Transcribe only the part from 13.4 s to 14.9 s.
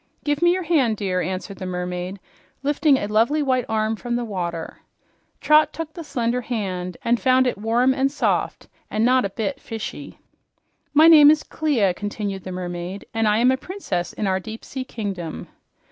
a princess in our deep sea